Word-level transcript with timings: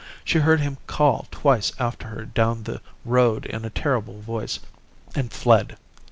She 0.25 0.39
heard 0.39 0.61
him 0.61 0.79
call 0.87 1.27
twice 1.29 1.73
after 1.77 2.07
her 2.07 2.25
down 2.25 2.63
the 2.63 2.81
road 3.05 3.45
in 3.45 3.63
a 3.65 3.69
terrible 3.69 4.19
voice 4.19 4.57
and 5.13 5.31
fled.... 5.31 5.77